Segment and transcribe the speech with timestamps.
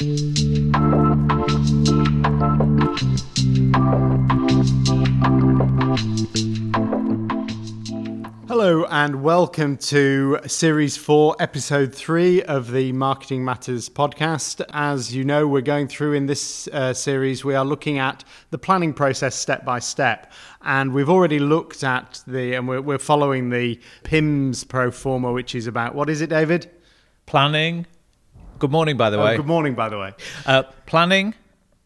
[0.00, 0.08] Hello,
[8.88, 14.64] and welcome to Series 4, Episode 3 of the Marketing Matters podcast.
[14.72, 18.56] As you know, we're going through in this uh, series, we are looking at the
[18.56, 20.32] planning process step by step.
[20.62, 25.54] And we've already looked at the, and we're, we're following the PIMS pro forma, which
[25.54, 26.70] is about, what is it, David?
[27.26, 27.84] Planning.
[28.60, 29.36] Good morning, by the Oh, way.
[29.38, 30.12] good morning, by the way.
[30.44, 31.34] Uh, planning,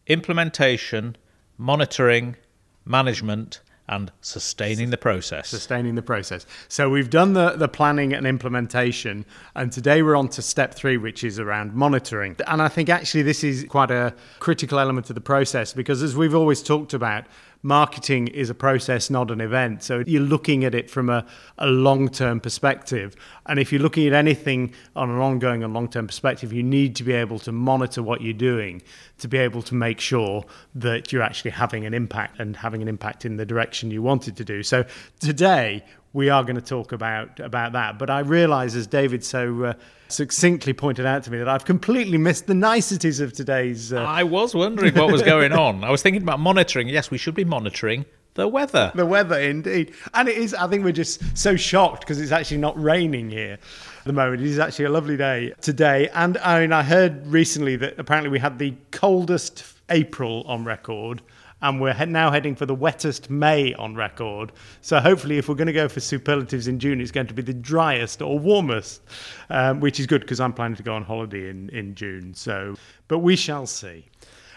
[0.07, 1.15] implementation,
[1.57, 2.35] monitoring,
[2.83, 5.47] management, and sustaining the process.
[5.47, 6.45] sustaining the process.
[6.67, 9.25] So we've done the, the planning and implementation,
[9.55, 12.35] and today we're on to step three, which is around monitoring.
[12.45, 16.13] And I think actually this is quite a critical element of the process because, as
[16.17, 17.23] we've always talked about,
[17.65, 19.81] marketing is a process, not an event.
[19.81, 21.25] So you're looking at it from a,
[21.57, 23.15] a long term perspective.
[23.47, 26.95] And if you're looking at anything on an ongoing and long term perspective, you need
[26.97, 28.83] to be able to monitor what you're doing
[29.17, 32.87] to be able to make sure that you're actually having an impact and having an
[32.87, 34.61] impact in the direction you wanted to do.
[34.61, 34.85] So
[35.19, 35.83] today,
[36.15, 37.99] we are going to talk about about that.
[37.99, 39.73] But I realise, as David so uh,
[40.07, 43.91] succinctly pointed out to me, that I've completely missed the niceties of today's.
[43.91, 45.83] Uh, I was wondering what was going on.
[45.83, 46.87] I was thinking about monitoring.
[46.87, 48.05] Yes, we should be monitoring
[48.35, 48.91] the weather.
[48.95, 50.53] the weather, indeed, and it is.
[50.53, 53.53] I think we're just so shocked because it's actually not raining here
[53.99, 54.41] at the moment.
[54.41, 58.29] It is actually a lovely day today, and I mean, I heard recently that apparently
[58.29, 61.21] we had the coldest April on record.
[61.65, 64.51] And we're now heading for the wettest May on record.
[64.81, 67.41] So hopefully, if we're going to go for superlatives in June, it's going to be
[67.41, 69.01] the driest or warmest,
[69.49, 72.35] um, which is good because I'm planning to go on holiday in, in June.
[72.35, 72.75] So,
[73.07, 74.05] but we shall see.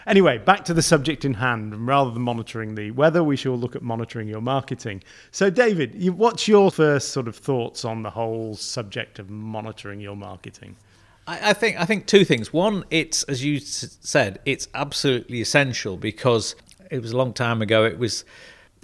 [0.05, 1.73] Anyway, back to the subject in hand.
[1.73, 5.01] And rather than monitoring the weather, we shall look at monitoring your marketing.
[5.31, 9.99] So, David, you, what's your first sort of thoughts on the whole subject of monitoring
[9.99, 10.75] your marketing?
[11.25, 12.53] I, I think I think two things.
[12.53, 16.55] One, it's as you said, it's absolutely essential because
[16.89, 17.85] it was a long time ago.
[17.85, 18.25] It was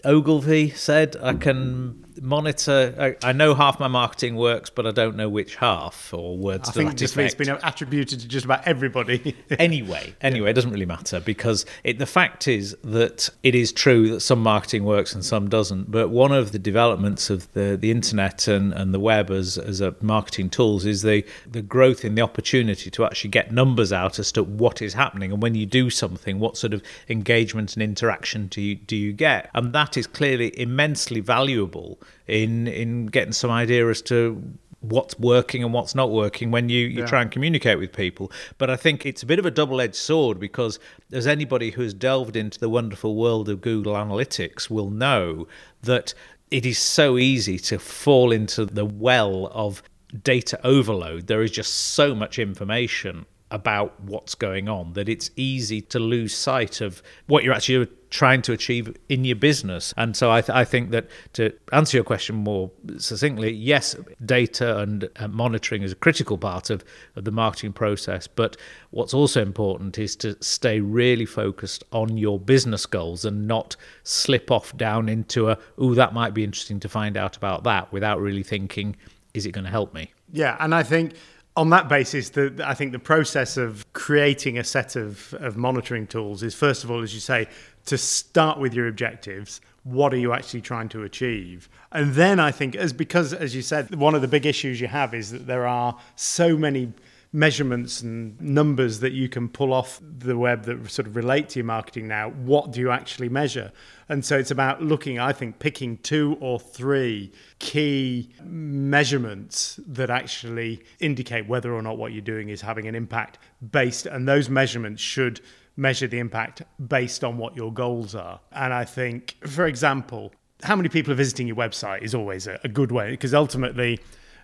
[0.03, 3.15] Ogilvy said, "I can monitor.
[3.23, 6.69] I, I know half my marketing works, but I don't know which half." Or words
[6.69, 7.37] I think that just it's effect.
[7.37, 9.35] been attributed to just about everybody.
[9.59, 14.09] anyway, anyway, it doesn't really matter because it, the fact is that it is true
[14.09, 15.91] that some marketing works and some doesn't.
[15.91, 19.81] But one of the developments of the, the internet and, and the web as, as
[19.81, 24.19] a marketing tools is the, the growth in the opportunity to actually get numbers out
[24.19, 27.83] as to what is happening and when you do something, what sort of engagement and
[27.83, 29.49] interaction do you do you get?
[29.53, 34.41] And that is clearly immensely valuable in in getting some idea as to
[34.81, 37.05] what's working and what's not working when you, you Yeah.
[37.07, 38.31] try and communicate with people.
[38.59, 40.77] But I think it's a bit of a double edged sword because
[41.11, 45.47] as anybody who has delved into the wonderful world of Google Analytics will know
[45.81, 46.13] that
[46.51, 49.81] it is so easy to fall into the well of
[50.21, 51.25] data overload.
[51.27, 56.35] There is just so much information about what's going on that it's easy to lose
[56.35, 59.93] sight of what you're actually trying to achieve in your business.
[59.97, 63.95] And so I, th- I think that to answer your question more succinctly, yes,
[64.25, 66.83] data and uh, monitoring is a critical part of,
[67.15, 68.25] of the marketing process.
[68.25, 68.57] But
[68.91, 74.49] what's also important is to stay really focused on your business goals and not slip
[74.49, 78.21] off down into a, oh, that might be interesting to find out about that without
[78.21, 78.95] really thinking,
[79.33, 80.13] is it going to help me?
[80.31, 81.13] Yeah, and I think
[81.57, 86.05] on that basis, the, I think the process of creating a set of, of monitoring
[86.07, 87.47] tools is first of all, as you say,
[87.85, 89.61] to start with your objectives.
[89.83, 91.69] What are you actually trying to achieve?
[91.91, 94.87] And then I think, as because as you said, one of the big issues you
[94.87, 96.91] have is that there are so many
[97.35, 101.59] measurements and numbers that you can pull off the web that sort of relate to
[101.59, 102.29] your marketing now.
[102.29, 103.73] What do you actually measure?
[104.07, 110.81] And so it's about looking, I think, picking two or three key measurements that actually
[111.01, 113.37] indicate whether or not what you're doing is having an impact
[113.71, 115.41] based, and those measurements should
[115.75, 118.39] measure the impact based on what your goals are.
[118.53, 120.31] And I think, for example,
[120.63, 123.99] how many people are visiting your website is always a, a good way because ultimately,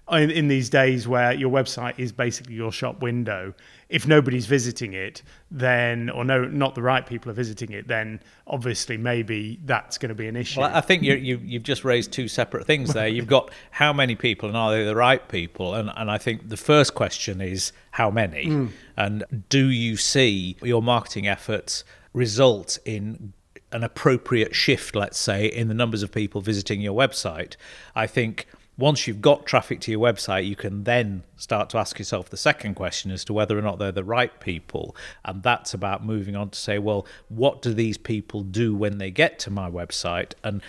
[0.09, 3.53] in, in these days where your website is basically your shop window,
[3.89, 8.19] if nobody's visiting it, then or no, not the right people are visiting it, then
[8.47, 10.61] obviously maybe that's going to be an issue.
[10.61, 13.07] Well, I think you you, you've just raised two separate things there.
[13.11, 15.75] You've got how many people and are they the right people?
[15.75, 18.45] And, and I think the first question is how many?
[18.45, 18.67] Hmm.
[18.97, 21.83] And do you see your marketing efforts
[22.13, 23.33] result in
[23.71, 27.55] an appropriate shift, let's say, in the numbers of people visiting your website?
[27.95, 28.47] I think
[28.81, 32.35] once you've got traffic to your website, you can then start to ask yourself the
[32.37, 34.95] second question as to whether or not they're the right people.
[35.23, 39.11] And that's about moving on to say, well, what do these people do when they
[39.11, 40.33] get to my website?
[40.43, 40.61] And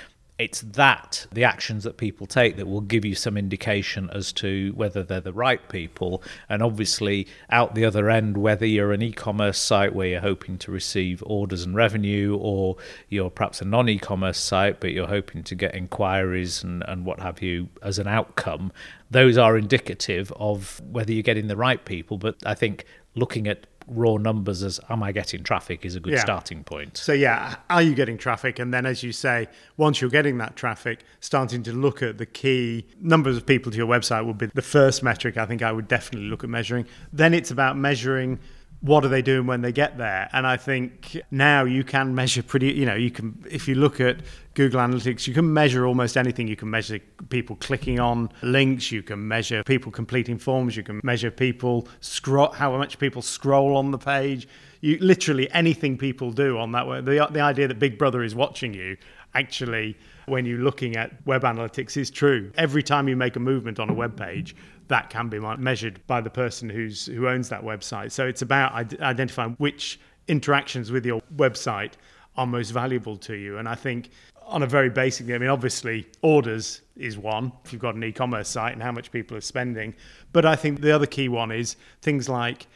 [0.43, 4.73] it's that, the actions that people take, that will give you some indication as to
[4.75, 6.21] whether they're the right people.
[6.49, 10.59] And obviously, out the other end, whether you're an e commerce site where you're hoping
[10.59, 12.77] to receive orders and revenue, or
[13.09, 17.07] you're perhaps a non e commerce site, but you're hoping to get inquiries and, and
[17.07, 18.73] what have you as an outcome,
[19.13, 22.19] those are indicative of whether you're getting the right people.
[22.19, 22.85] But I think
[23.15, 26.21] looking at raw numbers as am I getting traffic is a good Yeah.
[26.21, 26.97] starting point.
[26.97, 28.59] So yeah, are you getting traffic?
[28.59, 32.27] And then, as you say, once you're getting that traffic, starting to look at the
[32.27, 35.37] key numbers of people to your website would be the first metric.
[35.37, 36.87] I think I would definitely look at measuring.
[37.13, 38.39] Then it's about measuring
[38.83, 40.29] what are they doing when they get there.
[40.33, 42.73] And I think now you can measure pretty.
[42.73, 44.19] You know, you can if you look at
[44.55, 46.49] Google Analytics, you can measure almost anything.
[46.49, 46.99] You can measure
[47.29, 48.91] people clicking on links.
[48.91, 50.77] You can measure people completing forms.
[50.77, 54.49] You can measure people scroll how much people scroll on the page.
[54.81, 56.89] You literally anything people do on that.
[56.89, 57.01] way.
[57.01, 58.97] The the idea that Big Brother is watching you
[59.35, 59.97] actually
[60.27, 62.51] when you're looking at web analytics is true.
[62.57, 64.55] Every time you make a movement on a web page,
[64.89, 68.13] that can be measured by the person who's who owns that website.
[68.13, 69.99] So it's about id- identifying which
[70.29, 71.93] interactions with your website
[72.37, 73.59] are most valuable to you.
[73.59, 74.11] And I think
[74.47, 78.49] on a very basic, I mean, obviously orders is one if you've got an e-commerce
[78.49, 79.95] site and how much people are spending.
[80.33, 82.67] But I think the other key one is things like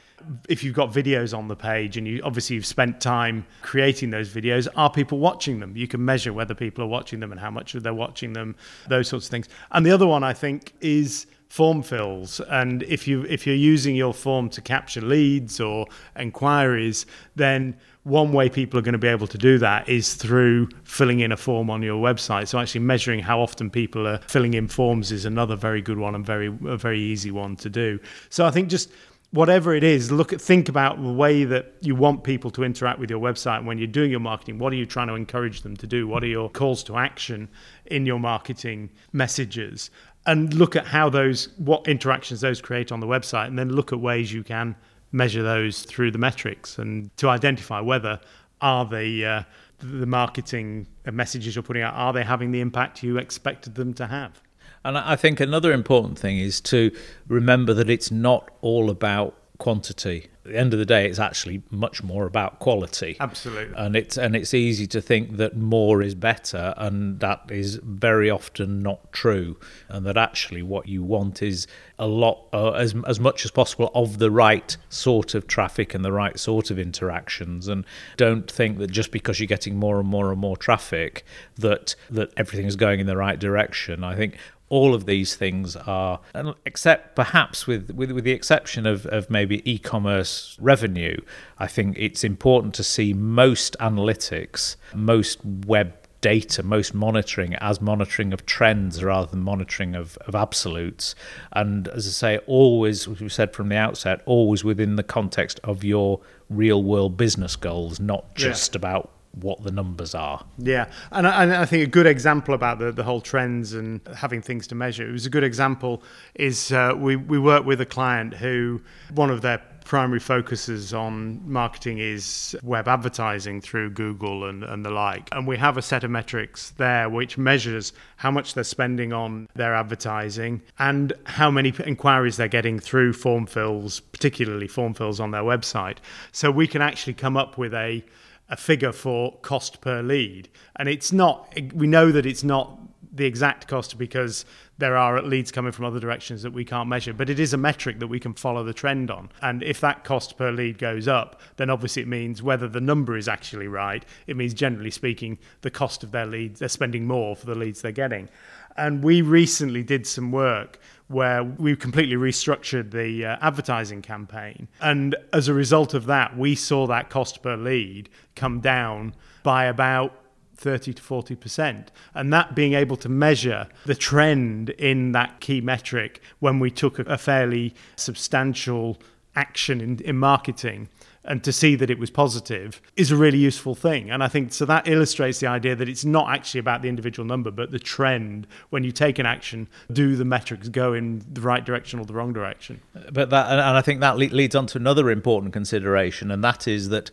[0.49, 4.33] if you've got videos on the page and you obviously you've spent time creating those
[4.33, 7.51] videos are people watching them you can measure whether people are watching them and how
[7.51, 8.57] much they're watching them
[8.89, 12.41] those sorts of things and the other one i think is form fills.
[12.41, 15.87] And if you if you're using your form to capture leads or
[16.19, 20.69] inquiries then one way people are going to be able to do that is through
[20.85, 22.47] filling in a form on your website.
[22.47, 26.15] So actually measuring how often people are filling in forms is another very good one
[26.15, 27.99] and very a very easy one to do.
[28.29, 28.91] So i think just
[29.37, 32.99] whatever it is look at think about the way that you want people to interact
[32.99, 34.59] with your website when you're doing your marketing.
[34.59, 36.09] What are you trying to encourage them to do?
[36.09, 37.49] What are your calls to action
[37.85, 39.91] in your marketing messages?
[40.25, 43.93] And look at how those what interactions those create on the website and then look
[43.93, 44.75] at ways you can
[45.13, 48.19] measure those through the metrics and to identify whether
[48.63, 49.43] are the uh,
[49.79, 54.07] the marketing messages you're putting out are they having the impact you expected them to
[54.07, 54.43] have
[54.87, 56.93] And I think another important thing is to
[57.27, 60.29] remember that it's not all about quantity.
[60.45, 63.17] At the end of the day, it's actually much more about quality.
[63.19, 63.75] Absolutely.
[63.77, 68.31] And it's and it's easy to think that more is better, and that is very
[68.31, 69.57] often not true.
[69.89, 71.67] And that actually, what you want is
[71.99, 76.05] a lot, uh, as as much as possible, of the right sort of traffic and
[76.05, 77.67] the right sort of interactions.
[77.67, 77.85] And
[78.17, 81.25] don't think that just because you're getting more and more and more traffic,
[81.57, 84.05] that that everything is going in the right direction.
[84.05, 84.37] I think
[84.69, 86.21] all of these things are,
[86.65, 91.17] except perhaps with, with, with the exception of, of maybe e commerce revenue,
[91.59, 98.33] I think it's important to see most analytics, most web data, most monitoring as monitoring
[98.33, 101.15] of trends rather than monitoring of, of absolutes.
[101.53, 105.61] And as I say, always, as we said from the outset, always within the context
[105.63, 106.21] of your
[106.51, 108.49] real world business goals, not Yeah.
[108.49, 110.45] just about what the numbers are.
[110.59, 114.01] Yeah, and I, and I think a good example about the, the whole trends and
[114.15, 115.09] having things to measure.
[115.09, 116.03] It was a good example
[116.35, 118.81] is uh, we we work with a client who
[119.15, 124.91] one of their primary focuses on marketing is web advertising through Google and, and the
[124.91, 125.29] like.
[125.31, 129.49] And we have a set of metrics there which measures how much they're spending on
[129.55, 135.31] their advertising and how many inquiries they're getting through form fills, particularly form fills on
[135.31, 135.99] their website.
[136.33, 138.05] So we can actually come up with a
[138.49, 140.49] a figure for cost per lead.
[140.77, 142.79] And it's not, we know that it's not
[143.13, 144.45] the exact cost because
[144.79, 147.57] there are leads coming from other directions that we can't measure, but it is a
[147.57, 149.31] metric that we can follow the trend on.
[149.41, 153.17] And if that cost per lead goes up, then obviously it means whether the number
[153.17, 157.35] is actually right, it means generally speaking, the cost of their leads, they're spending more
[157.35, 158.29] for the leads they're getting.
[158.77, 164.69] And we recently did some work where we completely restructured the uh, advertising campaign.
[164.81, 169.67] And as a result of that, we saw that cost per lead come down by
[169.67, 170.21] about
[170.57, 171.89] 30 to 40%.
[172.15, 176.99] And that being able to measure the trend in that key metric when we took
[176.99, 178.99] a, a fairly substantial
[179.37, 180.89] action in, in marketing
[181.27, 184.11] and to see that it was positive is a really useful thing.
[184.11, 187.27] And I think so that illustrates the idea that it's not actually about the individual
[187.27, 188.47] number, but the trend.
[188.71, 192.15] When you take an action, do the metrics go in the right direction or the
[192.15, 192.81] wrong direction?
[193.13, 196.89] But that, and I think that leads on to another important consideration, and that is
[196.91, 197.11] that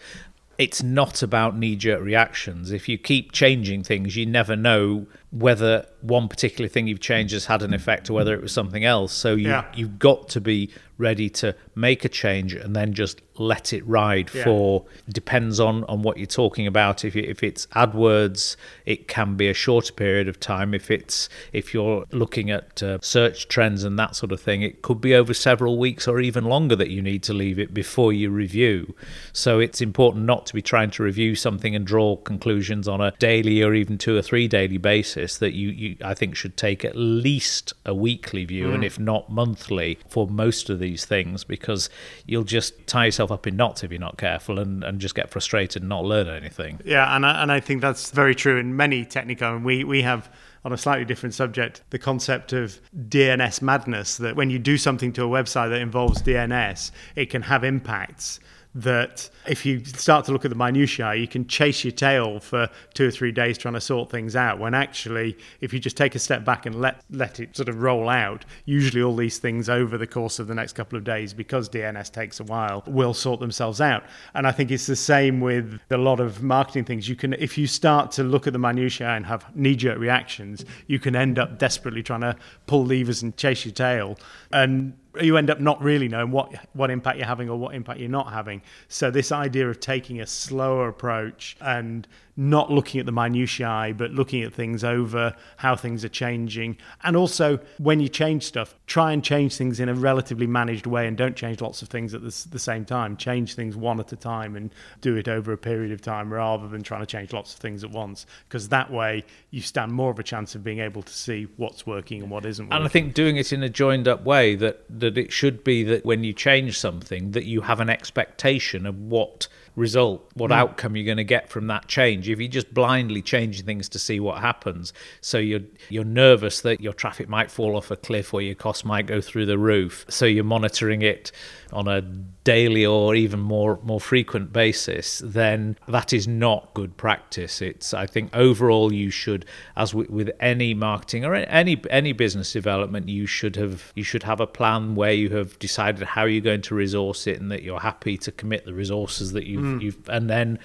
[0.57, 2.71] it's not about knee jerk reactions.
[2.71, 7.45] If you keep changing things, you never know whether one particular thing you've changed has
[7.45, 9.11] had an effect or whether it was something else.
[9.11, 9.65] So you, Yeah.
[9.73, 14.29] you've got to be ready to make a change and then just let it ride
[14.33, 14.43] Yeah.
[14.43, 19.35] for depends on on what you're talking about if you, if it's AdWords it can
[19.35, 23.83] be a shorter period of time if it's if you're looking at uh, search trends
[23.83, 26.91] and that sort of thing it could be over several weeks or even longer that
[26.91, 28.93] you need to leave it before you review
[29.33, 33.11] so it's important not to be trying to review something and draw conclusions on a
[33.17, 36.83] daily or even two or three daily basis that you, you I think should take
[36.85, 38.85] at least a weekly view and mm.
[38.85, 41.89] if not monthly for most of these things because
[42.25, 45.29] you'll just tie yourself up in knots if you're not careful and, and just get
[45.29, 46.79] frustrated and not learn anything.
[46.85, 49.55] Yeah, and I, and I think that's very true in many technical.
[49.55, 50.29] And we we have
[50.65, 54.17] on a slightly different subject the concept of DNS madness.
[54.17, 58.39] That when you do something to a website that involves DNS, it can have impacts.
[58.75, 62.69] That if you start to look at the minutiae, you can chase your tail for
[62.95, 64.57] two or three days trying to sort things out.
[64.57, 67.81] When actually, if you just take a step back and let let it sort of
[67.83, 71.35] roll out, usually all these things over the course of the next couple of days,
[71.35, 74.05] because DNS takes a while, will sort themselves out.
[74.33, 77.07] And I think it's the same with a lot of marketing things.
[77.07, 80.97] You can, if you start to look at the minutiae and have knee-jerk reactions, you
[80.97, 84.17] can end up desperately trying to pull levers and chase your tail,
[84.51, 87.99] and you end up not really knowing what what impact you're having or what impact
[87.99, 88.61] you're not having.
[88.87, 94.09] So this idea of taking a slower approach and not looking at the minutiae, but
[94.09, 99.11] looking at things over how things are changing, and also when you change stuff, try
[99.11, 102.21] and change things in a relatively managed way, and don't change lots of things at
[102.21, 103.15] the, the same time.
[103.17, 106.67] Change things one at a time and do it over a period of time, rather
[106.67, 108.25] than trying to change lots of things at once.
[108.47, 111.85] Because that way you stand more of a chance of being able to see what's
[111.85, 112.75] working and what isn't working.
[112.75, 115.83] And I think doing it in a joined up way that, that it should be
[115.83, 120.55] that when you change something that you have an expectation of what result, what mm.
[120.55, 122.29] outcome you're going to get from that change.
[122.29, 126.81] If you're just blindly changing things to see what happens, so you're you're nervous that
[126.81, 130.05] your traffic might fall off a cliff or your costs might go through the roof,
[130.09, 131.31] so you're monitoring it
[131.71, 132.01] on a
[132.43, 137.61] daily or even more more frequent basis, then that is not good practice.
[137.61, 142.53] It's I think overall you should, as with, with any marketing or any any business
[142.53, 146.41] development, you should have you should have a plan where you have decided how you're
[146.41, 149.81] going to resource it and that you're happy to commit the resources that you've mm.
[149.81, 150.59] you've and then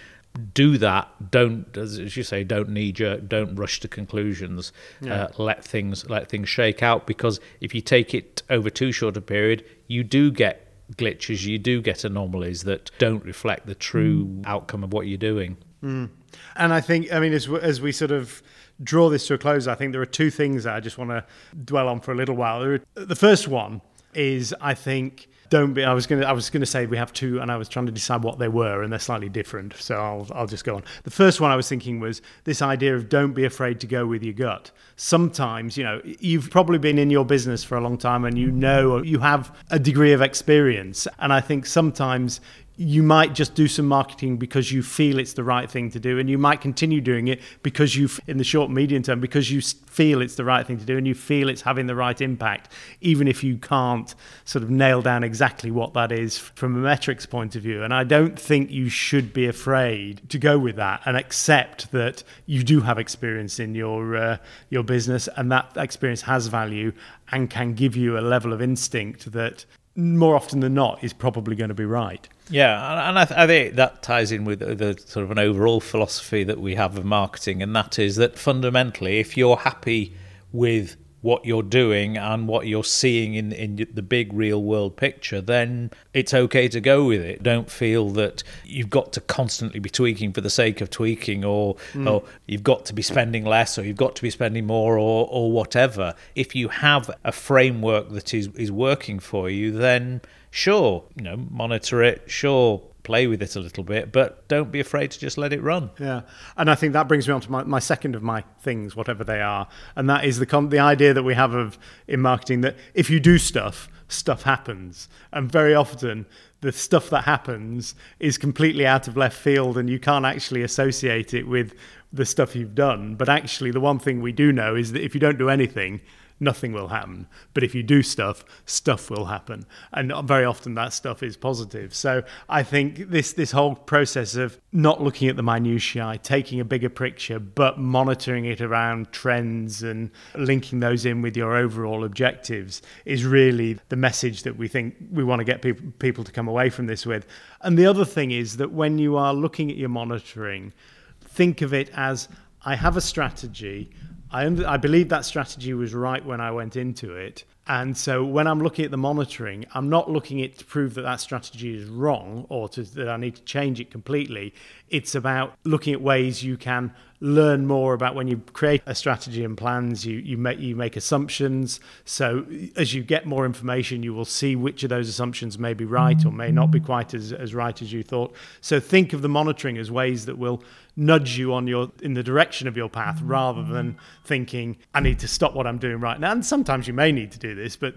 [0.54, 1.30] do that.
[1.30, 4.72] Don't as you say don't knee jerk don't rush to conclusions.
[5.06, 9.16] Uh, let things let things shake out because if you take it over too short
[9.16, 10.64] a period you do get
[10.96, 14.46] glitches you do get anomalies that don't reflect the true mm.
[14.46, 15.56] outcome of what you're doing.
[15.82, 16.10] Mm.
[16.56, 18.42] And I think, I mean, as, as we sort of
[18.82, 21.10] draw this to a close, I think there are two things that I just want
[21.10, 21.24] to
[21.64, 22.78] dwell on for a little while.
[22.94, 23.80] The first one
[24.14, 25.84] is, I think, don't be.
[25.84, 26.26] I was gonna.
[26.26, 28.48] I was gonna say we have two, and I was trying to decide what they
[28.48, 29.74] were, and they're slightly different.
[29.76, 30.26] So I'll.
[30.34, 30.84] I'll just go on.
[31.04, 34.06] The first one I was thinking was this idea of don't be afraid to go
[34.06, 34.70] with your gut.
[34.96, 38.50] Sometimes, you know, you've probably been in your business for a long time, and you
[38.50, 42.40] know you have a degree of experience, and I think sometimes
[42.80, 46.16] you might just do some marketing because you feel it's the right thing to do
[46.20, 49.60] and you might continue doing it because you in the short medium term because you
[49.60, 52.72] feel it's the right thing to do and you feel it's having the right impact
[53.00, 57.26] even if you can't sort of nail down exactly what that is from a metrics
[57.26, 57.82] point of view.
[57.82, 62.22] And i don't think you should be afraid to go with that and accept that
[62.46, 64.36] you do have experience in your uh,
[64.70, 66.92] your business and that experience has value
[67.32, 69.64] and can give you a level of instinct that
[69.98, 72.28] more often than not is probably going to be right.
[72.48, 75.80] Yeah, and I, th- I think that ties in with the sort of an overall
[75.80, 80.14] philosophy that we have of marketing, and that is that fundamentally, if you're happy
[80.52, 85.40] with what you're doing and what you're seeing in, in the big real world picture,
[85.40, 87.42] then it's okay to go with it.
[87.42, 91.74] Don't feel that you've got to constantly be tweaking for the sake of tweaking or,
[91.92, 92.08] mm.
[92.08, 95.28] or you've got to be spending less or you've got to be spending more or,
[95.30, 96.14] or whatever.
[96.34, 100.20] If you have a framework that is, is working for you, then
[100.50, 104.80] sure, you know, monitor it, sure, play with it a little bit, but don't be
[104.80, 105.90] afraid to just let it run.
[105.98, 106.20] Yeah,
[106.58, 109.24] and I think that brings me on to my, my second of my things, whatever
[109.24, 112.60] they are, and that is the con- the idea that we have of in marketing
[112.60, 116.26] that if you do stuff, stuff happens, and very often
[116.60, 121.32] the stuff that happens is completely out of left field, and you can't actually associate
[121.32, 121.72] it with
[122.12, 123.14] the stuff you've done.
[123.14, 126.02] But actually, the one thing we do know is that if you don't do anything,
[126.40, 127.26] nothing will happen.
[127.54, 131.94] But if you do stuff, stuff will happen, and very often that stuff is positive.
[131.94, 136.64] So I think this this whole process of not looking at the minutiae, taking a
[136.64, 142.82] bigger picture, but monitoring it around trends and linking those in with your overall objectives
[143.04, 146.48] is really the message that we think we want to get people people to come
[146.48, 147.26] away from this with.
[147.62, 150.72] And the other thing is that when you are looking at your monitoring,
[151.20, 152.28] think of it as
[152.64, 153.90] I have a strategy.
[154.30, 157.44] I, I believe that strategy was right when I went into it.
[157.68, 161.02] And so when I'm looking at the monitoring, I'm not looking at to prove that
[161.02, 164.54] that strategy is wrong or to, that I need to change it completely.
[164.88, 169.42] It's about looking at ways you can learn more about when you create a strategy
[169.42, 174.14] and plans you you make you make assumptions so as you get more information you
[174.14, 177.32] will see which of those assumptions may be right or may not be quite as,
[177.32, 180.62] as right as you thought so think of the monitoring as ways that will
[180.98, 183.30] nudge you on your in the direction of your path mm.
[183.30, 183.96] rather than mm.
[184.24, 186.32] thinking I need to stop what I'm doing right now.
[186.32, 187.94] And sometimes you may need to do this but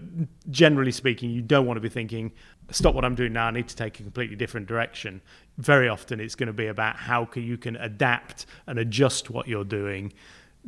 [0.50, 2.30] generally speaking you don't want to be thinking
[2.70, 5.20] stop what I'm doing now I need to take a completely different direction.
[5.58, 9.48] Very often it's going to be about how can you can adapt and adjust what
[9.48, 10.12] you're doing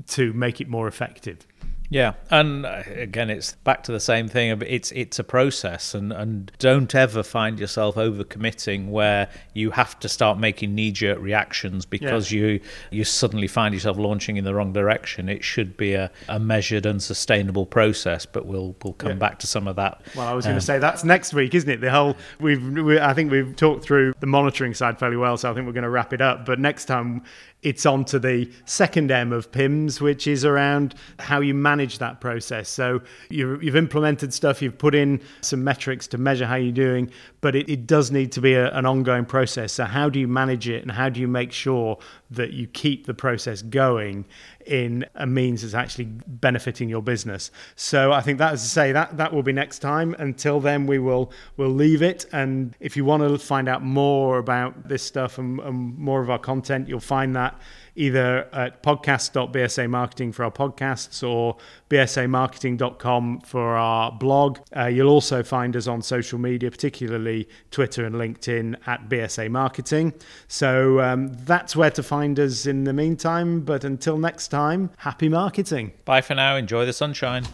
[0.09, 1.47] to make it more effective.
[1.95, 4.61] Yeah, and uh, again, it's back to the same thing.
[4.67, 10.09] It's it's a process, and, and don't ever find yourself overcommitting where you have to
[10.09, 12.41] start making knee jerk reactions because yeah.
[12.41, 12.61] you
[12.91, 15.29] you suddenly find yourself launching in the wrong direction.
[15.29, 19.19] It should be a, a measured and sustainable process, but we'll we'll come yeah.
[19.19, 20.03] back to some of that.
[20.17, 21.81] Well, I was um, going to say that's next week, isn't it?
[21.81, 25.49] The whole we've we, I think we've talked through the monitoring side fairly well, so
[25.49, 26.45] I think we're going to wrap it up.
[26.45, 27.23] But next time
[27.65, 32.21] it's on to the second M of PIMS, which is around how you manage that
[32.21, 32.69] process.
[32.69, 33.01] So
[33.31, 37.11] you have implemented stuff, you've put in some metrics to measure how you're doing,
[37.41, 39.73] but it, it does need to be a, an ongoing process.
[39.73, 41.99] So, how do you manage it and how do you make sure
[42.31, 44.25] that you keep the process going
[44.67, 47.51] in a means that's actually benefiting your business.
[47.77, 50.15] So I think that, as I say, that that will be next time.
[50.19, 52.27] Until then, we will we'll leave it.
[52.33, 56.31] And if you want to find out more about this stuff and, and more of
[56.31, 57.59] our content, you'll find that
[57.97, 61.57] either at podcast.bsa marketing for our podcasts or
[61.95, 64.59] bsamarketing.com for our blog.
[64.77, 70.13] Uh, you'll also find us on social media, particularly Twitter and LinkedIn at BSA Marketing.
[70.49, 73.61] So um, that's where to find us in the meantime.
[73.61, 75.93] But until next time, happy marketing.
[76.05, 76.57] Bye for now.
[76.57, 77.45] Enjoy the sunshine.